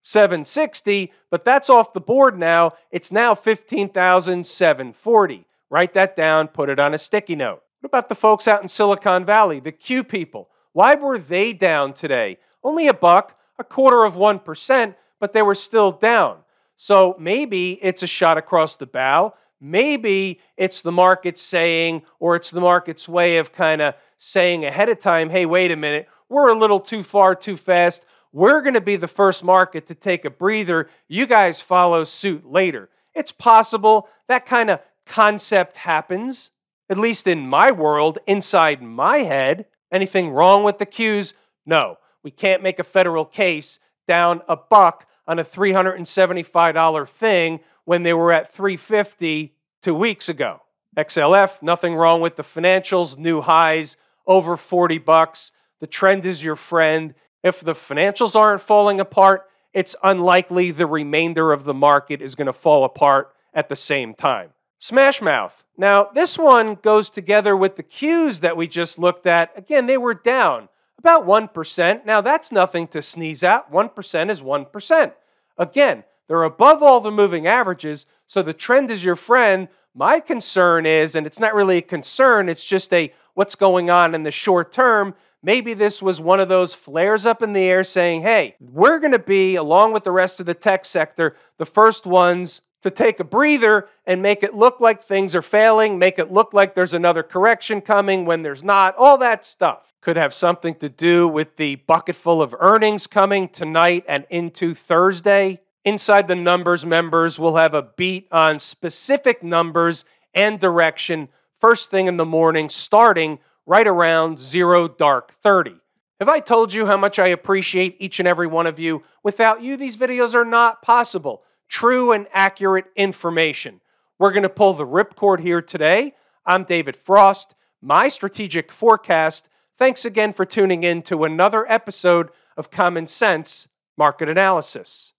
14,760, 0.07 1.11
but 1.29 1.43
that's 1.43 1.69
off 1.69 1.91
the 1.93 1.99
board 1.99 2.39
now. 2.39 2.71
It's 2.91 3.11
now 3.11 3.35
15,740. 3.35 5.45
Write 5.69 5.93
that 5.93 6.15
down, 6.15 6.47
put 6.47 6.69
it 6.69 6.79
on 6.79 6.93
a 6.93 6.97
sticky 6.97 7.35
note. 7.35 7.61
What 7.81 7.89
about 7.89 8.07
the 8.07 8.15
folks 8.15 8.47
out 8.47 8.61
in 8.61 8.69
Silicon 8.69 9.25
Valley, 9.25 9.59
the 9.59 9.73
Q 9.73 10.05
people? 10.05 10.47
Why 10.71 10.95
were 10.95 11.19
they 11.19 11.51
down 11.51 11.91
today? 11.93 12.37
Only 12.63 12.87
a 12.87 12.93
buck, 12.93 13.37
a 13.59 13.65
quarter 13.65 14.05
of 14.05 14.13
1%, 14.13 14.95
but 15.19 15.33
they 15.33 15.41
were 15.41 15.55
still 15.55 15.91
down. 15.91 16.37
So 16.77 17.17
maybe 17.19 17.73
it's 17.81 18.03
a 18.03 18.07
shot 18.07 18.37
across 18.37 18.77
the 18.77 18.85
bow. 18.85 19.33
Maybe 19.59 20.39
it's 20.55 20.81
the 20.81 20.91
market 20.91 21.37
saying, 21.37 22.03
or 22.19 22.37
it's 22.37 22.51
the 22.51 22.61
market's 22.61 23.09
way 23.09 23.37
of 23.37 23.51
kind 23.51 23.81
of 23.81 23.95
saying 24.17 24.63
ahead 24.63 24.87
of 24.87 24.99
time, 24.99 25.31
hey, 25.31 25.45
wait 25.45 25.71
a 25.71 25.75
minute, 25.75 26.07
we're 26.29 26.49
a 26.49 26.57
little 26.57 26.79
too 26.79 27.03
far 27.03 27.35
too 27.35 27.57
fast. 27.57 28.05
We're 28.31 28.61
going 28.61 28.73
to 28.73 28.81
be 28.81 28.95
the 28.95 29.07
first 29.07 29.43
market 29.43 29.87
to 29.87 29.95
take 29.95 30.25
a 30.25 30.29
breather. 30.29 30.89
You 31.07 31.25
guys 31.25 31.61
follow 31.61 32.03
suit 32.03 32.45
later. 32.45 32.89
It's 33.15 33.31
possible 33.31 34.07
that 34.27 34.45
kind 34.45 34.69
of 34.69 34.79
concept 35.05 35.77
happens, 35.77 36.51
at 36.89 36.97
least 36.97 37.27
in 37.27 37.47
my 37.47 37.71
world, 37.71 38.19
inside 38.27 38.81
my 38.81 39.19
head. 39.19 39.65
Anything 39.91 40.29
wrong 40.29 40.63
with 40.63 40.77
the 40.77 40.85
cues? 40.85 41.33
No. 41.65 41.97
We 42.23 42.31
can't 42.31 42.61
make 42.61 42.79
a 42.79 42.83
federal 42.83 43.25
case 43.25 43.79
down 44.07 44.41
a 44.47 44.57
buck 44.57 45.07
on 45.27 45.39
a 45.39 45.43
$375 45.43 47.09
thing 47.09 47.59
when 47.85 48.03
they 48.03 48.13
were 48.13 48.33
at 48.33 48.53
350 48.53 49.53
two 49.81 49.95
weeks 49.95 50.27
ago. 50.27 50.61
XLF, 50.97 51.61
nothing 51.61 51.95
wrong 51.95 52.21
with 52.21 52.35
the 52.35 52.43
financials, 52.43 53.17
new 53.17 53.41
highs, 53.41 53.95
over 54.25 54.57
40 54.57 54.97
bucks. 54.97 55.51
The 55.79 55.87
trend 55.87 56.25
is 56.25 56.43
your 56.43 56.55
friend. 56.55 57.13
If 57.47 57.61
the 57.61 57.73
financials 57.73 58.35
aren't 58.35 58.61
falling 58.61 58.99
apart, 58.99 59.47
it's 59.71 59.95
unlikely 60.03 60.71
the 60.71 60.85
remainder 60.85 61.53
of 61.53 61.63
the 61.63 61.73
market 61.73 62.21
is 62.21 62.35
going 62.35 62.47
to 62.47 62.51
fall 62.51 62.83
apart 62.83 63.33
at 63.53 63.69
the 63.69 63.75
same 63.77 64.13
time. 64.13 64.49
Smash 64.79 65.21
Mouth. 65.21 65.63
Now, 65.77 66.09
this 66.13 66.37
one 66.37 66.75
goes 66.75 67.09
together 67.09 67.55
with 67.55 67.77
the 67.77 67.83
Qs 67.83 68.41
that 68.41 68.57
we 68.57 68.67
just 68.67 68.99
looked 68.99 69.25
at. 69.25 69.53
Again, 69.55 69.85
they 69.85 69.97
were 69.97 70.13
down 70.13 70.67
about 70.99 71.25
1%. 71.25 72.05
Now, 72.05 72.19
that's 72.19 72.51
nothing 72.51 72.85
to 72.89 73.01
sneeze 73.01 73.43
at. 73.43 73.71
1% 73.71 74.29
is 74.29 74.41
1%. 74.41 75.13
Again, 75.57 76.03
they're 76.27 76.43
above 76.43 76.83
all 76.83 76.99
the 76.99 77.11
moving 77.11 77.47
averages, 77.47 78.05
so 78.25 78.43
the 78.43 78.51
trend 78.51 78.91
is 78.91 79.05
your 79.05 79.15
friend. 79.15 79.69
My 79.95 80.19
concern 80.19 80.85
is, 80.85 81.15
and 81.15 81.25
it's 81.25 81.39
not 81.39 81.55
really 81.55 81.77
a 81.77 81.81
concern, 81.81 82.49
it's 82.49 82.65
just 82.65 82.91
a 82.91 83.13
what's 83.35 83.55
going 83.55 83.89
on 83.89 84.13
in 84.13 84.23
the 84.23 84.31
short 84.31 84.73
term. 84.73 85.15
Maybe 85.47 85.73
this 85.73 86.01
was 86.01 86.19
one 86.19 86.41
of 86.41 86.49
those 86.49 86.73
flares 86.73 87.25
up 87.25 87.41
in 87.41 87.53
the 87.53 87.63
air 87.63 87.85
saying, 87.85 88.23
hey, 88.23 88.57
we're 88.59 88.99
going 88.99 89.13
to 89.13 89.17
be, 89.17 89.55
along 89.55 89.93
with 89.93 90.03
the 90.03 90.11
rest 90.11 90.41
of 90.41 90.45
the 90.45 90.53
tech 90.53 90.83
sector, 90.83 91.37
the 91.57 91.65
first 91.65 92.05
ones 92.05 92.61
to 92.81 92.91
take 92.91 93.21
a 93.21 93.23
breather 93.23 93.87
and 94.05 94.21
make 94.21 94.43
it 94.43 94.53
look 94.53 94.81
like 94.81 95.01
things 95.01 95.33
are 95.33 95.41
failing, 95.41 95.97
make 95.97 96.19
it 96.19 96.33
look 96.33 96.51
like 96.51 96.75
there's 96.75 96.93
another 96.93 97.23
correction 97.23 97.79
coming 97.79 98.25
when 98.25 98.41
there's 98.41 98.61
not, 98.61 98.93
all 98.97 99.17
that 99.19 99.45
stuff 99.45 99.93
could 100.01 100.17
have 100.17 100.33
something 100.33 100.75
to 100.75 100.89
do 100.89 101.29
with 101.29 101.55
the 101.55 101.75
bucket 101.75 102.17
full 102.17 102.41
of 102.41 102.53
earnings 102.59 103.07
coming 103.07 103.47
tonight 103.47 104.03
and 104.05 104.25
into 104.29 104.75
Thursday. 104.75 105.61
Inside 105.85 106.27
the 106.27 106.35
numbers, 106.35 106.85
members 106.85 107.39
will 107.39 107.55
have 107.55 107.73
a 107.73 107.83
beat 107.95 108.27
on 108.33 108.59
specific 108.59 109.41
numbers 109.41 110.03
and 110.33 110.59
direction 110.59 111.29
first 111.61 111.89
thing 111.89 112.07
in 112.07 112.17
the 112.17 112.25
morning, 112.25 112.67
starting 112.67 113.39
right 113.67 113.85
around 113.85 114.39
zero 114.39 114.87
dark 114.87 115.33
30. 115.43 115.75
Have 116.19 116.29
I 116.29 116.39
told 116.39 116.73
you 116.73 116.87
how 116.87 116.97
much 116.97 117.19
I 117.19 117.27
appreciate 117.27 117.95
each 117.99 118.17
and 118.17 118.27
every 118.27 118.47
one 118.47 118.65
of 118.65 118.79
you? 118.79 119.03
Without 119.23 119.61
you, 119.61 119.77
these 119.77 119.97
videos 119.97 120.33
are 120.33 120.45
not 120.45 120.81
possible. 120.81 121.43
True 121.69 122.11
and 122.11 122.25
accurate 122.33 122.85
information. 122.95 123.81
We're 124.17 124.31
going 124.31 124.41
to 124.41 124.49
pull 124.49 124.73
the 124.73 124.87
ripcord 124.87 125.41
here 125.41 125.61
today. 125.61 126.13
I'm 126.43 126.63
David 126.63 126.97
Frost. 126.97 127.53
My 127.79 128.07
strategic 128.07 128.71
forecast 128.71 129.47
Thanks 129.77 130.05
again 130.05 130.33
for 130.33 130.43
tuning 130.43 130.83
in 130.83 131.03
to 131.03 131.23
another 131.23 131.71
episode 131.71 132.31
of 132.57 132.71
Common 132.71 133.05
Sense 133.05 133.67
Market 133.95 134.27
Analysis. 134.27 135.13